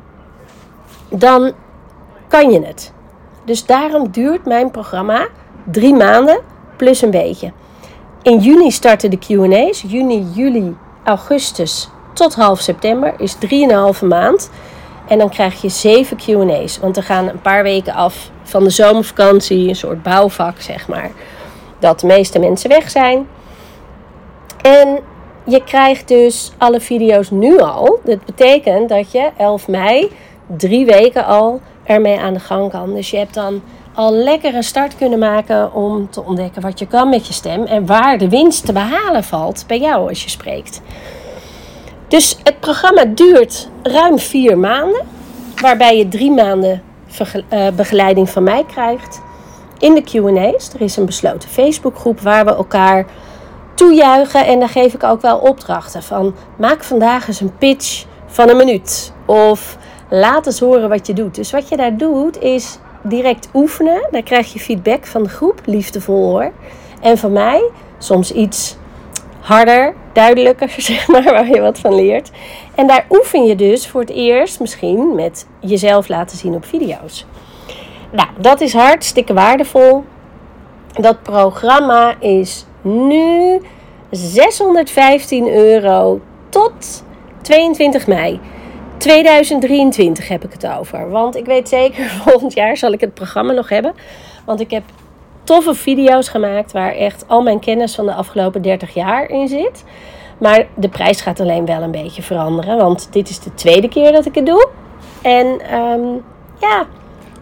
dan 1.17 1.51
kan 2.27 2.51
je 2.51 2.65
het. 2.65 2.93
Dus 3.45 3.65
daarom 3.65 4.11
duurt 4.11 4.45
mijn 4.45 4.71
programma 4.71 5.27
drie 5.63 5.93
maanden 5.93 6.39
plus 6.77 7.01
een 7.01 7.11
beetje. 7.11 7.51
In 8.21 8.39
juni 8.39 8.71
starten 8.71 9.09
de 9.09 9.17
QA's. 9.17 9.83
Juni, 9.87 10.27
juli, 10.33 10.75
augustus 11.03 11.89
tot 12.13 12.35
half 12.35 12.59
september 12.59 13.13
is 13.17 13.35
3,5 13.35 14.05
maand. 14.07 14.49
En 15.07 15.17
dan 15.17 15.29
krijg 15.29 15.61
je 15.61 15.69
zeven 15.69 16.17
QA's. 16.17 16.79
Want 16.79 16.97
er 16.97 17.03
gaan 17.03 17.27
een 17.27 17.41
paar 17.41 17.63
weken 17.63 17.93
af 17.93 18.29
van 18.43 18.63
de 18.63 18.69
zomervakantie, 18.69 19.67
een 19.67 19.75
soort 19.75 20.03
bouwvak 20.03 20.61
zeg 20.61 20.87
maar. 20.87 21.11
Dat 21.79 21.99
de 21.99 22.07
meeste 22.07 22.39
mensen 22.39 22.69
weg 22.69 22.89
zijn. 22.89 23.27
En 24.61 24.99
je 25.43 25.63
krijgt 25.63 26.07
dus 26.07 26.51
alle 26.57 26.79
video's 26.79 27.29
nu 27.29 27.59
al. 27.59 27.99
Dat 28.03 28.25
betekent 28.25 28.89
dat 28.89 29.11
je 29.11 29.29
11 29.37 29.67
mei 29.67 30.11
drie 30.57 30.85
weken 30.85 31.25
al 31.25 31.61
ermee 31.83 32.19
aan 32.19 32.33
de 32.33 32.39
gang 32.39 32.71
kan. 32.71 32.93
Dus 32.93 33.09
je 33.11 33.17
hebt 33.17 33.33
dan 33.33 33.61
al 33.93 34.13
lekker 34.13 34.55
een 34.55 34.63
start 34.63 34.95
kunnen 34.95 35.19
maken 35.19 35.73
om 35.73 36.09
te 36.09 36.23
ontdekken 36.23 36.61
wat 36.61 36.79
je 36.79 36.87
kan 36.87 37.09
met 37.09 37.27
je 37.27 37.33
stem 37.33 37.63
en 37.63 37.85
waar 37.85 38.17
de 38.17 38.29
winst 38.29 38.65
te 38.65 38.73
behalen 38.73 39.23
valt 39.23 39.63
bij 39.67 39.79
jou 39.79 40.09
als 40.09 40.23
je 40.23 40.29
spreekt. 40.29 40.81
Dus 42.07 42.37
het 42.43 42.59
programma 42.59 43.05
duurt 43.05 43.69
ruim 43.83 44.19
vier 44.19 44.57
maanden, 44.57 45.01
waarbij 45.61 45.97
je 45.97 46.07
drie 46.07 46.31
maanden 46.31 46.81
eh, 47.49 47.67
begeleiding 47.75 48.29
van 48.29 48.43
mij 48.43 48.63
krijgt 48.67 49.21
in 49.79 49.93
de 49.93 50.01
QA's. 50.01 50.73
Er 50.73 50.81
is 50.81 50.97
een 50.97 51.05
besloten 51.05 51.49
Facebookgroep 51.49 52.19
waar 52.19 52.45
we 52.45 52.55
elkaar 52.55 53.05
toejuichen 53.73 54.45
en 54.45 54.59
daar 54.59 54.69
geef 54.69 54.93
ik 54.93 55.03
ook 55.03 55.21
wel 55.21 55.37
opdrachten 55.37 56.03
van 56.03 56.35
maak 56.57 56.83
vandaag 56.83 57.27
eens 57.27 57.41
een 57.41 57.57
pitch 57.57 58.05
van 58.25 58.49
een 58.49 58.57
minuut 58.57 59.13
of 59.25 59.77
laat 60.09 60.45
eens 60.45 60.59
horen 60.59 60.89
wat 60.89 61.07
je 61.07 61.13
doet. 61.13 61.35
Dus 61.35 61.51
wat 61.51 61.69
je 61.69 61.77
daar 61.77 61.97
doet 61.97 62.41
is 62.41 62.79
direct 63.01 63.49
oefenen. 63.53 64.07
Daar 64.11 64.23
krijg 64.23 64.53
je 64.53 64.59
feedback 64.59 65.05
van 65.05 65.23
de 65.23 65.29
groep, 65.29 65.61
liefdevol 65.65 66.29
hoor. 66.29 66.51
En 67.01 67.17
van 67.17 67.31
mij, 67.31 67.69
soms 67.97 68.31
iets 68.31 68.77
harder, 69.39 69.93
duidelijker, 70.13 70.69
zeg 70.77 71.07
maar, 71.07 71.23
waar 71.23 71.47
je 71.47 71.61
wat 71.61 71.79
van 71.79 71.95
leert. 71.95 72.31
En 72.75 72.87
daar 72.87 73.05
oefen 73.09 73.45
je 73.45 73.55
dus 73.55 73.87
voor 73.87 74.01
het 74.01 74.09
eerst 74.09 74.59
misschien 74.59 75.15
met 75.15 75.47
jezelf 75.59 76.07
laten 76.07 76.37
zien 76.37 76.53
op 76.53 76.65
video's. 76.65 77.25
Nou, 78.11 78.29
dat 78.37 78.61
is 78.61 78.73
hartstikke 78.73 79.33
waardevol. 79.33 80.03
Dat 80.93 81.21
programma 81.23 82.15
is 82.19 82.65
nu 82.81 83.61
615 84.11 85.47
euro 85.47 86.21
tot 86.49 87.03
22 87.41 88.07
mei. 88.07 88.39
2023 89.05 90.27
heb 90.27 90.43
ik 90.43 90.51
het 90.51 90.67
over. 90.67 91.09
Want 91.09 91.35
ik 91.35 91.45
weet 91.45 91.69
zeker, 91.69 92.09
volgend 92.25 92.53
jaar 92.53 92.77
zal 92.77 92.91
ik 92.91 92.99
het 92.99 93.13
programma 93.13 93.53
nog 93.53 93.69
hebben. 93.69 93.93
Want 94.45 94.59
ik 94.59 94.71
heb 94.71 94.83
toffe 95.43 95.73
video's 95.73 96.27
gemaakt 96.27 96.71
waar 96.71 96.95
echt 96.95 97.25
al 97.27 97.41
mijn 97.41 97.59
kennis 97.59 97.95
van 97.95 98.05
de 98.05 98.13
afgelopen 98.13 98.61
30 98.61 98.93
jaar 98.93 99.29
in 99.29 99.47
zit. 99.47 99.83
Maar 100.37 100.67
de 100.75 100.89
prijs 100.89 101.21
gaat 101.21 101.39
alleen 101.39 101.65
wel 101.65 101.81
een 101.81 101.91
beetje 101.91 102.21
veranderen. 102.21 102.77
Want 102.77 103.07
dit 103.11 103.29
is 103.29 103.39
de 103.39 103.53
tweede 103.53 103.89
keer 103.89 104.11
dat 104.11 104.25
ik 104.25 104.35
het 104.35 104.45
doe. 104.45 104.69
En 105.21 105.61
ehm, 105.69 106.07
ja, 106.59 106.85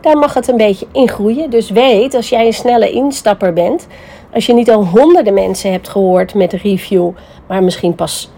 daar 0.02 0.18
mag 0.18 0.34
het 0.34 0.48
een 0.48 0.58
beetje 0.58 0.88
in 0.92 1.10
groeien. 1.10 1.50
Dus 1.50 1.70
weet, 1.70 2.14
als 2.14 2.30
jij 2.30 2.46
een 2.46 2.54
snelle 2.54 2.92
instapper 2.92 3.54
bent. 3.54 3.88
Als 4.34 4.46
je 4.46 4.54
niet 4.54 4.72
al 4.72 4.86
honderden 4.86 5.34
mensen 5.34 5.72
hebt 5.72 5.90
gehoord 5.90 6.34
met 6.34 6.52
de 6.52 6.58
review. 6.58 7.12
Maar 7.48 7.64
misschien 7.64 7.96
pas 7.96 8.32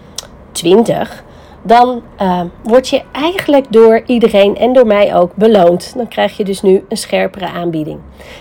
20 0.52 1.24
dan 1.66 2.02
uh, 2.20 2.40
word 2.62 2.88
je 2.88 3.02
eigenlijk 3.12 3.72
door 3.72 4.02
iedereen 4.06 4.56
en 4.56 4.72
door 4.72 4.86
mij 4.86 5.14
ook 5.14 5.34
beloond. 5.34 5.92
Dan 5.96 6.08
krijg 6.08 6.36
je 6.36 6.44
dus 6.44 6.62
nu 6.62 6.84
een 6.88 6.96
scherpere 6.96 7.48
aanbieding. 7.48 7.98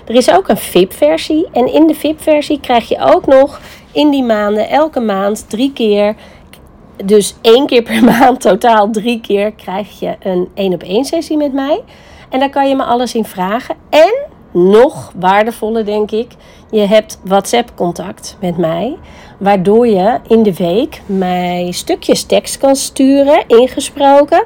Er 0.08 0.16
is 0.16 0.32
ook 0.32 0.48
een 0.48 0.58
VIP-versie. 0.58 1.48
En 1.52 1.74
in 1.74 1.88
de 1.88 1.94
VIP-versie 1.94 2.60
krijg 2.60 2.90
je 2.90 3.00
ook 3.00 3.26
nog 3.26 3.60
in 3.92 4.10
die 4.10 4.24
maanden, 4.24 4.70
elke 4.70 5.00
maand 5.00 5.50
drie 5.50 5.74
keer. 5.74 6.16
Dus 7.06 7.36
één 7.42 7.66
keer 7.66 7.82
per 7.82 8.04
maand, 8.20 8.42
totaal 8.42 8.90
drie 8.90 9.22
keer, 9.22 9.52
krijg 9.52 10.00
je 10.00 10.16
een 10.20 10.50
één 10.54 10.74
op 10.74 10.84
één 10.84 11.06
sessie 11.06 11.38
met 11.38 11.54
mij. 11.54 11.84
En 12.30 12.40
daar 12.40 12.50
kan 12.50 12.70
je 12.70 12.76
me 12.76 12.84
alles 12.84 13.16
in 13.16 13.26
vragen. 13.26 13.76
En 13.90 14.14
nog 14.52 15.12
waardevoller, 15.20 15.86
denk 15.86 16.12
ik, 16.12 16.32
je 16.72 16.80
hebt 16.80 17.20
WhatsApp-contact 17.24 18.38
met 18.40 18.58
mij. 18.58 18.98
Waardoor 19.38 19.88
je 19.88 20.20
in 20.28 20.44
de 20.44 20.54
week 20.54 21.02
mij 21.06 21.68
stukjes 21.72 22.24
tekst 22.24 22.58
kan 22.58 22.76
sturen, 22.76 23.44
ingesproken. 23.48 24.44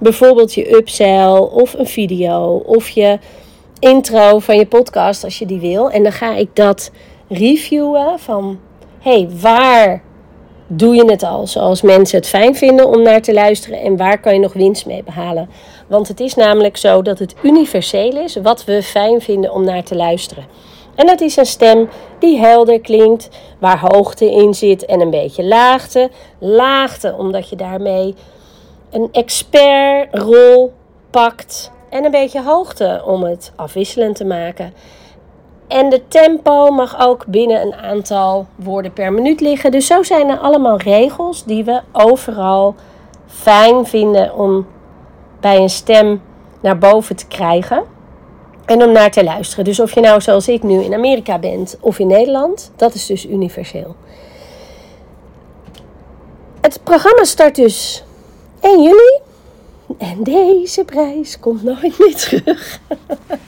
Bijvoorbeeld 0.00 0.54
je 0.54 0.74
upsell 0.74 1.36
of 1.36 1.74
een 1.74 1.86
video 1.86 2.62
of 2.66 2.88
je 2.88 3.18
intro 3.78 4.38
van 4.38 4.56
je 4.56 4.66
podcast 4.66 5.24
als 5.24 5.38
je 5.38 5.46
die 5.46 5.60
wil. 5.60 5.90
En 5.90 6.02
dan 6.02 6.12
ga 6.12 6.34
ik 6.34 6.56
dat 6.56 6.90
reviewen 7.28 8.18
van, 8.18 8.58
hey, 8.98 9.28
waar 9.40 10.02
doe 10.66 10.94
je 10.94 11.04
het 11.04 11.22
al 11.22 11.46
zoals 11.46 11.82
mensen 11.82 12.18
het 12.18 12.28
fijn 12.28 12.56
vinden 12.56 12.88
om 12.88 13.02
naar 13.02 13.22
te 13.22 13.32
luisteren 13.32 13.80
en 13.80 13.96
waar 13.96 14.20
kan 14.20 14.34
je 14.34 14.40
nog 14.40 14.52
winst 14.52 14.86
mee 14.86 15.02
behalen? 15.02 15.50
Want 15.88 16.08
het 16.08 16.20
is 16.20 16.34
namelijk 16.34 16.76
zo 16.76 17.02
dat 17.02 17.18
het 17.18 17.34
universeel 17.42 18.16
is 18.16 18.36
wat 18.36 18.64
we 18.64 18.82
fijn 18.82 19.20
vinden 19.20 19.52
om 19.52 19.64
naar 19.64 19.82
te 19.82 19.96
luisteren. 19.96 20.44
En 20.94 21.06
dat 21.06 21.20
is 21.20 21.36
een 21.36 21.46
stem 21.46 21.88
die 22.18 22.38
helder 22.38 22.80
klinkt, 22.80 23.28
waar 23.58 23.80
hoogte 23.80 24.30
in 24.30 24.54
zit 24.54 24.84
en 24.84 25.00
een 25.00 25.10
beetje 25.10 25.44
laagte. 25.44 26.10
Laagte 26.38 27.14
omdat 27.18 27.48
je 27.48 27.56
daarmee 27.56 28.14
een 28.90 29.08
expertrol 29.12 30.72
pakt 31.10 31.70
en 31.90 32.04
een 32.04 32.10
beetje 32.10 32.42
hoogte 32.42 33.02
om 33.06 33.22
het 33.22 33.52
afwisselend 33.56 34.16
te 34.16 34.24
maken. 34.24 34.74
En 35.68 35.88
de 35.88 36.08
tempo 36.08 36.70
mag 36.70 37.00
ook 37.06 37.26
binnen 37.26 37.62
een 37.62 37.74
aantal 37.74 38.46
woorden 38.56 38.92
per 38.92 39.12
minuut 39.12 39.40
liggen. 39.40 39.70
Dus 39.70 39.86
zo 39.86 40.02
zijn 40.02 40.30
er 40.30 40.38
allemaal 40.38 40.76
regels 40.76 41.44
die 41.44 41.64
we 41.64 41.80
overal 41.92 42.74
fijn 43.26 43.86
vinden 43.86 44.34
om 44.34 44.66
bij 45.40 45.56
een 45.56 45.70
stem 45.70 46.22
naar 46.60 46.78
boven 46.78 47.16
te 47.16 47.26
krijgen. 47.26 47.82
En 48.72 48.82
om 48.82 48.92
naar 48.92 49.10
te 49.10 49.24
luisteren. 49.24 49.64
Dus 49.64 49.80
of 49.80 49.94
je 49.94 50.00
nou 50.00 50.20
zoals 50.20 50.48
ik 50.48 50.62
nu 50.62 50.82
in 50.82 50.94
Amerika 50.94 51.38
bent 51.38 51.76
of 51.80 51.98
in 51.98 52.06
Nederland, 52.06 52.72
dat 52.76 52.94
is 52.94 53.06
dus 53.06 53.26
universeel. 53.26 53.96
Het 56.60 56.80
programma 56.84 57.24
start 57.24 57.54
dus 57.54 58.04
1 58.60 58.82
juli. 58.82 59.20
En 59.98 60.22
deze 60.22 60.84
prijs 60.84 61.40
komt 61.40 61.62
nooit 61.62 61.98
meer 61.98 62.14
terug. 62.16 62.80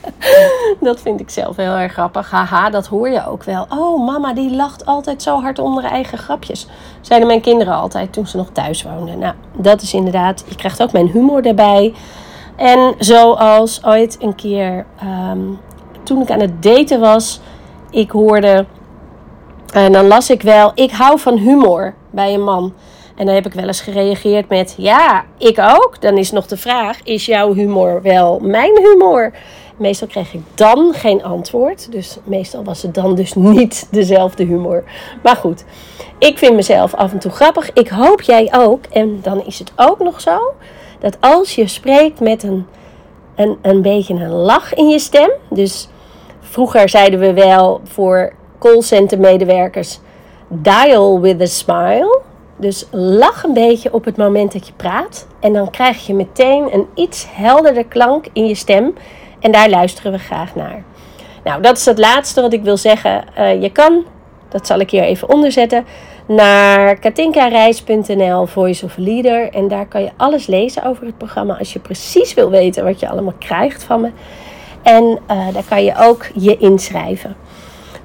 dat 0.81 0.99
vind 1.01 1.19
ik 1.19 1.29
zelf 1.29 1.55
heel 1.55 1.75
erg 1.75 1.93
grappig. 1.93 2.31
Haha, 2.31 2.69
dat 2.69 2.87
hoor 2.87 3.09
je 3.09 3.27
ook 3.27 3.43
wel. 3.43 3.65
Oh, 3.69 4.05
mama 4.05 4.33
die 4.33 4.55
lacht 4.55 4.85
altijd 4.85 5.21
zo 5.21 5.41
hard 5.41 5.59
onder 5.59 5.83
haar 5.83 5.91
eigen 5.91 6.17
grapjes. 6.17 6.67
Zeiden 7.01 7.27
mijn 7.27 7.41
kinderen 7.41 7.73
altijd 7.73 8.13
toen 8.13 8.27
ze 8.27 8.37
nog 8.37 8.49
thuis 8.51 8.83
woonden. 8.83 9.19
Nou, 9.19 9.33
dat 9.57 9.81
is 9.81 9.93
inderdaad, 9.93 10.43
je 10.47 10.55
krijgt 10.55 10.81
ook 10.81 10.91
mijn 10.91 11.07
humor 11.07 11.45
erbij. 11.45 11.93
En 12.55 12.95
zoals 12.99 13.85
ooit 13.85 14.17
een 14.19 14.35
keer, 14.35 14.85
ehm, 14.99 15.39
toen 16.03 16.21
ik 16.21 16.31
aan 16.31 16.39
het 16.39 16.63
daten 16.63 16.99
was, 16.99 17.39
ik 17.89 18.11
hoorde, 18.11 18.65
en 19.73 19.91
dan 19.91 20.07
las 20.07 20.29
ik 20.29 20.41
wel, 20.41 20.71
ik 20.75 20.91
hou 20.91 21.19
van 21.19 21.37
humor 21.37 21.93
bij 22.09 22.33
een 22.33 22.43
man. 22.43 22.73
En 23.15 23.25
dan 23.25 23.35
heb 23.35 23.45
ik 23.45 23.53
wel 23.53 23.67
eens 23.67 23.81
gereageerd 23.81 24.49
met: 24.49 24.75
Ja, 24.77 25.25
ik 25.37 25.59
ook. 25.59 26.01
Dan 26.01 26.17
is 26.17 26.31
nog 26.31 26.47
de 26.47 26.57
vraag: 26.57 26.99
Is 27.03 27.25
jouw 27.25 27.53
humor 27.53 28.01
wel 28.01 28.39
mijn 28.39 28.77
humor? 28.81 29.31
Meestal 29.77 30.07
kreeg 30.07 30.33
ik 30.33 30.41
dan 30.53 30.93
geen 30.93 31.23
antwoord. 31.23 31.91
Dus 31.91 32.17
meestal 32.23 32.63
was 32.63 32.81
het 32.81 32.93
dan 32.93 33.15
dus 33.15 33.33
niet 33.55 33.87
dezelfde 33.91 34.43
humor. 34.43 34.83
Maar 35.23 35.35
goed, 35.35 35.65
ik 36.17 36.37
vind 36.37 36.55
mezelf 36.55 36.93
af 36.93 37.11
en 37.11 37.19
toe 37.19 37.31
grappig. 37.31 37.73
Ik 37.73 37.87
hoop 37.87 38.21
jij 38.21 38.51
ook. 38.55 38.85
En 38.85 39.19
dan 39.21 39.45
is 39.45 39.59
het 39.59 39.71
ook 39.75 39.99
nog 39.99 40.21
zo 40.21 40.53
dat 41.05 41.17
als 41.19 41.55
je 41.55 41.67
spreekt 41.67 42.19
met 42.19 42.43
een, 42.43 42.65
een, 43.35 43.57
een 43.61 43.81
beetje 43.81 44.13
een 44.13 44.29
lach 44.29 44.73
in 44.73 44.89
je 44.89 44.99
stem. 44.99 45.29
Dus 45.49 45.89
vroeger 46.39 46.89
zeiden 46.89 47.19
we 47.19 47.33
wel 47.33 47.81
voor 47.83 48.33
callcenter 48.59 49.19
medewerkers: 49.19 49.99
Dial 50.47 51.21
with 51.21 51.41
a 51.41 51.45
smile. 51.45 52.21
Dus 52.57 52.87
lach 52.91 53.43
een 53.43 53.53
beetje 53.53 53.93
op 53.93 54.05
het 54.05 54.17
moment 54.17 54.53
dat 54.53 54.67
je 54.67 54.73
praat. 54.73 55.27
En 55.39 55.53
dan 55.53 55.69
krijg 55.69 56.07
je 56.07 56.13
meteen 56.13 56.73
een 56.73 56.87
iets 56.93 57.27
helderder 57.31 57.85
klank 57.85 58.25
in 58.33 58.45
je 58.45 58.55
stem. 58.55 58.93
En 59.39 59.51
daar 59.51 59.69
luisteren 59.69 60.11
we 60.11 60.17
graag 60.17 60.55
naar. 60.55 60.83
Nou, 61.43 61.61
dat 61.61 61.77
is 61.77 61.85
het 61.85 61.97
laatste 61.97 62.41
wat 62.41 62.53
ik 62.53 62.63
wil 62.63 62.77
zeggen. 62.77 63.23
Uh, 63.37 63.61
je 63.61 63.71
kan, 63.71 64.05
dat 64.55 64.67
zal 64.67 64.79
ik 64.79 64.89
hier 64.89 65.03
even 65.03 65.29
onderzetten, 65.29 65.85
naar 66.27 66.95
katinkareis.nl 66.99 68.45
Voice 68.45 68.85
of 68.85 68.97
Leader. 68.97 69.49
En 69.53 69.67
daar 69.67 69.85
kan 69.85 70.01
je 70.01 70.11
alles 70.17 70.47
lezen 70.47 70.83
over 70.83 71.05
het 71.05 71.17
programma 71.17 71.57
als 71.57 71.73
je 71.73 71.79
precies 71.79 72.33
wil 72.33 72.49
weten 72.49 72.83
wat 72.83 72.99
je 72.99 73.09
allemaal 73.09 73.33
krijgt 73.39 73.83
van 73.83 74.01
me. 74.01 74.11
En 74.81 75.03
uh, 75.03 75.53
daar 75.53 75.63
kan 75.69 75.83
je 75.83 75.93
ook 75.97 76.25
je 76.35 76.57
inschrijven. 76.57 77.35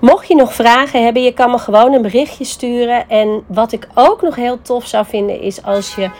Mocht 0.00 0.28
je 0.28 0.34
nog 0.34 0.54
vragen 0.54 1.04
hebben, 1.04 1.22
je 1.22 1.32
kan 1.32 1.50
me 1.50 1.58
gewoon 1.58 1.92
een 1.92 2.02
berichtje 2.02 2.44
sturen. 2.44 3.08
En 3.08 3.42
wat 3.46 3.72
ik 3.72 3.88
ook 3.94 4.22
nog 4.22 4.34
heel 4.34 4.62
tof 4.62 4.86
zou 4.86 5.04
vinden, 5.06 5.40
is 5.40 5.62
als 5.62 5.94
je 5.94 6.10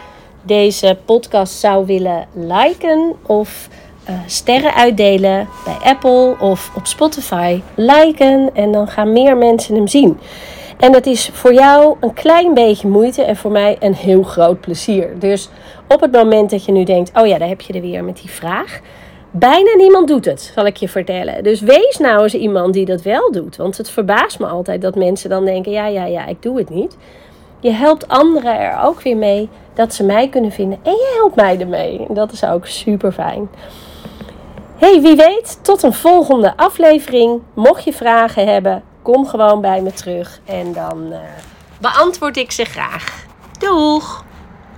deze 0.42 0.98
podcast 1.04 1.52
zou 1.52 1.86
willen 1.86 2.26
liken 2.34 3.16
of 3.26 3.68
uh, 4.10 4.16
sterren 4.26 4.74
uitdelen 4.74 5.48
bij 5.64 5.90
Apple 5.90 6.36
of 6.38 6.70
op 6.76 6.86
Spotify. 6.86 7.60
Liken 7.74 8.50
en 8.54 8.72
dan 8.72 8.88
gaan 8.88 9.12
meer 9.12 9.36
mensen 9.36 9.74
hem 9.74 9.88
zien. 9.88 10.18
En 10.78 10.92
dat 10.92 11.06
is 11.06 11.30
voor 11.32 11.54
jou 11.54 11.96
een 12.00 12.14
klein 12.14 12.54
beetje 12.54 12.88
moeite 12.88 13.22
en 13.22 13.36
voor 13.36 13.50
mij 13.50 13.76
een 13.80 13.94
heel 13.94 14.22
groot 14.22 14.60
plezier. 14.60 15.18
Dus 15.18 15.48
op 15.88 16.00
het 16.00 16.12
moment 16.12 16.50
dat 16.50 16.64
je 16.64 16.72
nu 16.72 16.84
denkt: 16.84 17.10
oh 17.14 17.26
ja, 17.26 17.38
daar 17.38 17.48
heb 17.48 17.60
je 17.60 17.72
er 17.72 17.80
weer 17.80 18.04
met 18.04 18.16
die 18.16 18.30
vraag 18.30 18.80
Bijna 19.32 19.74
niemand 19.76 20.08
doet 20.08 20.24
het, 20.24 20.52
zal 20.54 20.66
ik 20.66 20.76
je 20.76 20.88
vertellen. 20.88 21.42
Dus 21.42 21.60
wees 21.60 21.96
nou 21.98 22.22
eens 22.22 22.34
iemand 22.34 22.74
die 22.74 22.84
dat 22.84 23.02
wel 23.02 23.32
doet. 23.32 23.56
Want 23.56 23.76
het 23.76 23.90
verbaast 23.90 24.38
me 24.38 24.46
altijd 24.46 24.82
dat 24.82 24.94
mensen 24.94 25.30
dan 25.30 25.44
denken: 25.44 25.72
ja, 25.72 25.86
ja, 25.86 26.04
ja, 26.04 26.26
ik 26.26 26.42
doe 26.42 26.58
het 26.58 26.70
niet. 26.70 26.96
Je 27.60 27.70
helpt 27.70 28.08
anderen 28.08 28.58
er 28.58 28.80
ook 28.82 29.00
weer 29.00 29.16
mee 29.16 29.48
dat 29.74 29.94
ze 29.94 30.04
mij 30.04 30.28
kunnen 30.28 30.52
vinden. 30.52 30.78
En 30.82 30.92
je 30.92 31.14
helpt 31.16 31.36
mij 31.36 31.60
ermee. 31.60 32.06
En 32.08 32.14
dat 32.14 32.32
is 32.32 32.44
ook 32.44 32.66
super 32.66 33.12
fijn. 33.12 33.48
Hey, 34.80 35.00
wie 35.00 35.16
weet, 35.16 35.58
tot 35.62 35.82
een 35.82 35.92
volgende 35.92 36.56
aflevering. 36.56 37.42
Mocht 37.54 37.84
je 37.84 37.92
vragen 37.92 38.46
hebben, 38.46 38.82
kom 39.02 39.26
gewoon 39.26 39.60
bij 39.60 39.82
me 39.82 39.92
terug. 39.92 40.40
En 40.44 40.72
dan 40.72 41.06
uh, 41.12 41.18
beantwoord 41.80 42.36
ik 42.36 42.50
ze 42.50 42.64
graag. 42.64 43.24
Doeg! 43.58 44.24